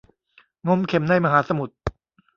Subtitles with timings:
[0.67, 1.75] งมเข็มในมหาสมุทร